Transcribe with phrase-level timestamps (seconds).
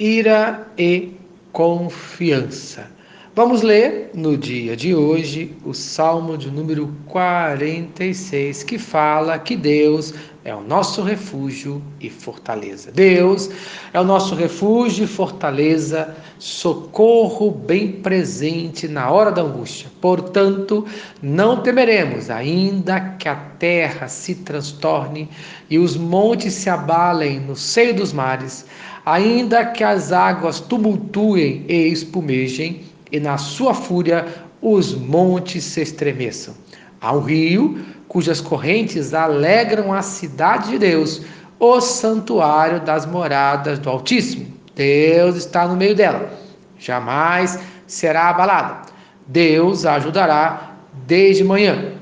[0.00, 1.12] ira e
[1.52, 2.90] confiança.
[3.40, 10.12] Vamos ler no dia de hoje o Salmo de número 46, que fala que Deus
[10.44, 12.92] é o nosso refúgio e fortaleza.
[12.92, 13.48] Deus
[13.94, 19.88] é o nosso refúgio e fortaleza, socorro bem presente na hora da angústia.
[20.02, 20.84] Portanto,
[21.22, 25.30] não temeremos, ainda que a terra se transtorne
[25.70, 28.66] e os montes se abalem no seio dos mares,
[29.06, 34.26] ainda que as águas tumultuem e espumejem e na sua fúria
[34.60, 36.54] os montes se estremeçam.
[37.00, 41.22] Há um rio cujas correntes alegram a cidade de Deus,
[41.58, 44.46] o santuário das moradas do Altíssimo.
[44.74, 46.30] Deus está no meio dela,
[46.78, 48.90] jamais será abalada.
[49.26, 50.74] Deus a ajudará
[51.06, 51.92] desde manhã.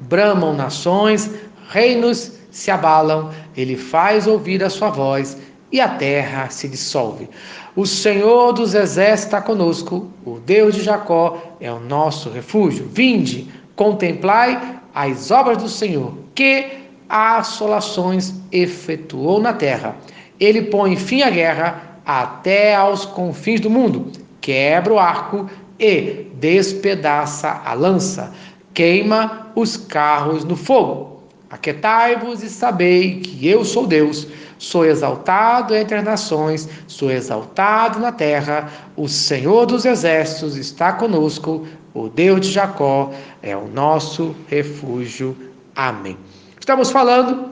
[0.00, 1.30] Bramam nações,
[1.70, 5.38] reinos se abalam, ele faz ouvir a sua voz
[5.72, 7.28] e a terra se dissolve.
[7.76, 12.88] O Senhor dos exércitos está conosco, o Deus de Jacó é o nosso refúgio.
[12.90, 16.68] Vinde, contemplai as obras do Senhor, que
[17.06, 19.94] assolações efetuou na terra.
[20.40, 24.10] Ele põe fim à guerra até aos confins do mundo,
[24.40, 25.46] quebra o arco
[25.78, 28.32] e despedaça a lança,
[28.72, 31.15] queima os carros no fogo.
[31.50, 34.26] Aquetai-vos e sabei que eu sou Deus
[34.58, 38.70] Sou exaltado entre as nações, sou exaltado na terra.
[38.96, 43.10] O Senhor dos exércitos está conosco, o Deus de Jacó
[43.42, 45.36] é o nosso refúgio.
[45.74, 46.16] Amém.
[46.58, 47.50] Estamos falando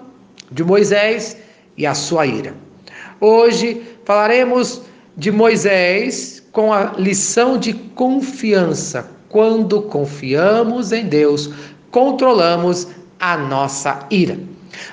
[0.51, 1.37] de Moisés
[1.77, 2.55] e a sua ira.
[3.21, 4.81] Hoje falaremos
[5.15, 9.11] de Moisés com a lição de confiança.
[9.29, 11.51] Quando confiamos em Deus,
[11.91, 14.39] controlamos a nossa ira.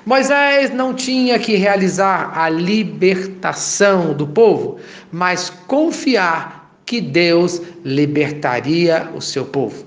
[0.06, 4.78] Moisés não tinha que realizar a libertação do povo,
[5.12, 9.86] mas confiar que Deus libertaria o seu povo.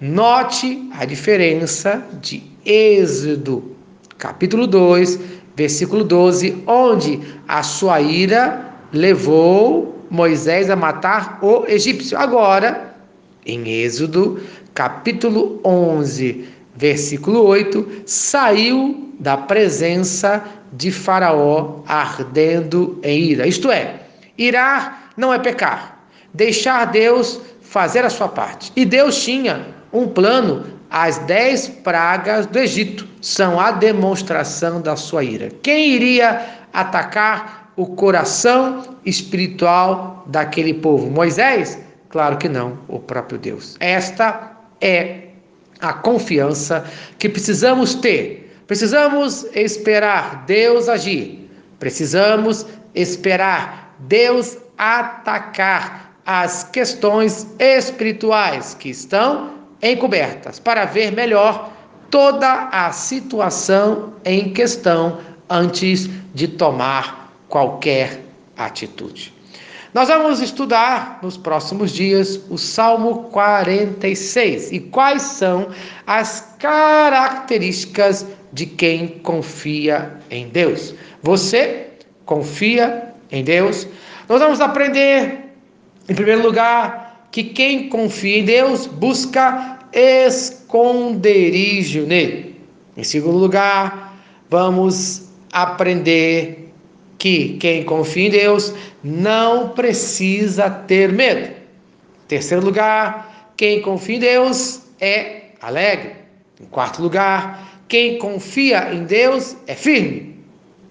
[0.00, 3.76] Note a diferença de Êxodo,
[4.18, 5.18] capítulo 2,
[5.56, 12.18] versículo 12, onde a sua ira levou Moisés a matar o egípcio.
[12.18, 12.94] Agora,
[13.46, 14.40] em Êxodo,
[14.74, 23.46] capítulo 11, versículo 8, saiu da presença de Faraó ardendo em ira.
[23.46, 24.00] Isto é,
[24.36, 26.00] irar não é pecar,
[26.32, 28.72] deixar Deus fazer a sua parte.
[28.74, 35.22] E Deus tinha um plano, as dez pragas do Egito são a demonstração da sua
[35.22, 35.50] ira.
[35.62, 41.10] Quem iria atacar o coração espiritual daquele povo?
[41.10, 41.78] Moisés?
[42.08, 43.76] Claro que não, o próprio Deus.
[43.80, 45.21] Esta é
[45.82, 46.84] a confiança
[47.18, 51.50] que precisamos ter Precisamos esperar Deus agir.
[51.78, 59.50] Precisamos esperar Deus atacar as questões espirituais que estão
[59.82, 61.70] encobertas para ver melhor
[62.10, 65.18] toda a situação em questão
[65.50, 68.22] antes de tomar qualquer
[68.56, 69.34] atitude.
[69.94, 75.68] Nós vamos estudar nos próximos dias o Salmo 46 e quais são
[76.06, 80.94] as características de quem confia em Deus.
[81.22, 81.88] Você
[82.24, 83.86] confia em Deus?
[84.30, 85.52] Nós vamos aprender,
[86.08, 92.58] em primeiro lugar, que quem confia em Deus busca esconderijo nele.
[92.96, 94.16] Em segundo lugar,
[94.48, 96.61] vamos aprender
[97.22, 98.74] que quem confia em Deus
[99.04, 101.52] não precisa ter medo.
[102.24, 106.16] Em terceiro lugar, quem confia em Deus é alegre.
[106.60, 110.36] Em quarto lugar, quem confia em Deus é firme.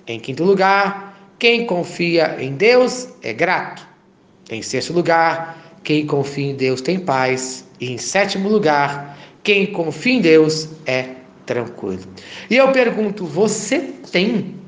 [0.08, 3.86] Em quinto lugar, quem confia em Deus é grato.
[4.50, 7.68] Em sexto lugar, quem confia em Deus tem paz.
[7.78, 11.09] E em sétimo lugar, quem confia em Deus é
[11.46, 12.03] tranquilo.
[12.50, 13.80] E eu pergunto: você
[14.13, 14.60] tem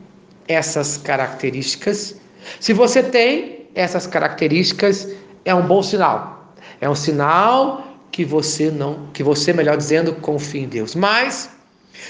[0.47, 2.15] essas características?
[2.59, 5.09] Se você tem essas características,
[5.45, 6.53] é um bom sinal.
[6.79, 10.95] É um sinal que você não, que você, melhor dizendo, confia em Deus.
[10.95, 11.49] Mas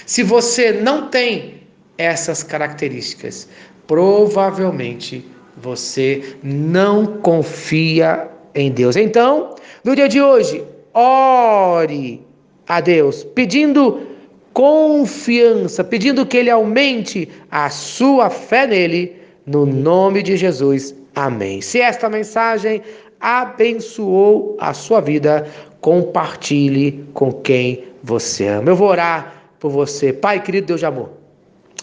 [0.06, 1.62] se você não tem
[1.96, 3.48] essas características,
[3.86, 5.24] provavelmente
[5.56, 8.96] você não confia em Deus.
[8.96, 9.54] Então,
[9.84, 12.24] no dia de hoje, ore
[12.66, 14.13] a Deus, pedindo
[14.54, 20.94] confiança, pedindo que Ele aumente a sua fé nele, no nome de Jesus.
[21.14, 21.60] Amém.
[21.60, 22.80] Se esta mensagem
[23.20, 25.46] abençoou a sua vida,
[25.80, 28.70] compartilhe com quem você ama.
[28.70, 30.12] Eu vou orar por você.
[30.12, 31.10] Pai querido Deus de amor,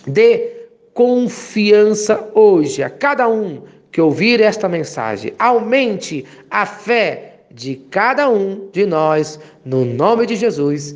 [0.08, 0.62] dê
[0.94, 8.70] confiança hoje a cada um que ouvir esta mensagem aumente a fé de cada um
[8.72, 10.96] de nós, no nome de Jesus.